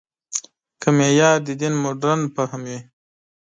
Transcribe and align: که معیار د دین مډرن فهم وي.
که 0.81 0.87
معیار 0.97 1.37
د 1.47 1.49
دین 1.59 1.73
مډرن 1.83 2.21
فهم 2.35 2.61
وي. 2.67 2.79